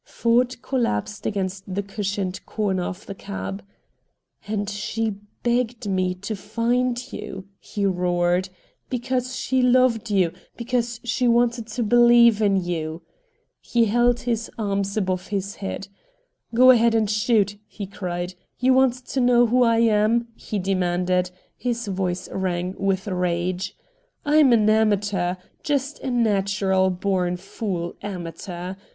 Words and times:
Ford 0.03 0.59
collapsed 0.63 1.27
against 1.27 1.71
the 1.75 1.83
cushioned 1.83 2.43
corner 2.47 2.81
of 2.85 3.05
the 3.05 3.13
cab. 3.13 3.61
"And 4.47 4.67
she 4.67 5.17
begged 5.43 5.87
me 5.87 6.15
to 6.15 6.35
find 6.35 7.13
you," 7.13 7.45
he 7.59 7.85
roared, 7.85 8.49
"because 8.89 9.35
she 9.35 9.61
LOVED 9.61 10.09
you, 10.09 10.31
because 10.57 10.99
she 11.03 11.27
wanted 11.27 11.67
to 11.67 11.83
BELIEVE 11.83 12.41
in 12.41 12.55
you!" 12.57 13.03
He 13.59 13.85
held 13.85 14.21
his 14.21 14.49
arms 14.57 14.97
above 14.97 15.27
his 15.27 15.57
head. 15.57 15.87
"Go 16.51 16.71
ahead 16.71 16.95
and 16.95 17.07
shoot!" 17.07 17.57
he 17.67 17.85
cried. 17.85 18.33
"You 18.57 18.73
want 18.73 18.95
to 19.05 19.21
know 19.21 19.45
who 19.45 19.61
I 19.61 19.77
am?" 19.77 20.29
he 20.33 20.57
demanded. 20.57 21.29
His 21.55 21.85
voice 21.85 22.27
rang 22.31 22.73
with 22.79 23.05
rage. 23.05 23.77
"I'm 24.25 24.51
an 24.51 24.67
amateur. 24.67 25.35
Just 25.61 25.99
a 25.99 26.09
natural 26.09 26.89
born 26.89 27.37
fool 27.37 27.93
amateur! 28.01 28.73